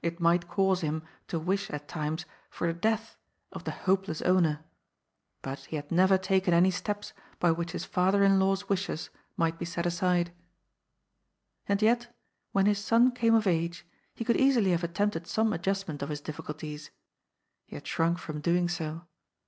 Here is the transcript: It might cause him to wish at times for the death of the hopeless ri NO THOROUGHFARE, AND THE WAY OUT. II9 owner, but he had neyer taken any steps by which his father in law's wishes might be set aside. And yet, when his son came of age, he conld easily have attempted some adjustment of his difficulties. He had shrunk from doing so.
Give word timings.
It 0.00 0.20
might 0.20 0.46
cause 0.46 0.82
him 0.82 1.02
to 1.26 1.40
wish 1.40 1.70
at 1.70 1.88
times 1.88 2.24
for 2.50 2.68
the 2.68 2.72
death 2.72 3.16
of 3.50 3.64
the 3.64 3.72
hopeless 3.72 4.20
ri 4.20 4.28
NO 4.28 4.32
THOROUGHFARE, 4.34 4.46
AND 4.46 4.46
THE 4.46 4.50
WAY 4.52 4.52
OUT. 4.52 4.58
II9 4.60 4.60
owner, 4.60 5.42
but 5.42 5.58
he 5.58 5.74
had 5.74 5.88
neyer 5.90 6.18
taken 6.22 6.54
any 6.54 6.70
steps 6.70 7.12
by 7.40 7.50
which 7.50 7.72
his 7.72 7.84
father 7.84 8.22
in 8.22 8.38
law's 8.38 8.68
wishes 8.68 9.10
might 9.36 9.58
be 9.58 9.64
set 9.64 9.84
aside. 9.84 10.32
And 11.68 11.82
yet, 11.82 12.14
when 12.52 12.66
his 12.66 12.78
son 12.78 13.10
came 13.10 13.34
of 13.34 13.48
age, 13.48 13.84
he 14.14 14.24
conld 14.24 14.36
easily 14.36 14.70
have 14.70 14.84
attempted 14.84 15.26
some 15.26 15.52
adjustment 15.52 16.00
of 16.00 16.10
his 16.10 16.20
difficulties. 16.20 16.92
He 17.66 17.74
had 17.74 17.88
shrunk 17.88 18.18
from 18.18 18.40
doing 18.40 18.68
so. 18.68 19.08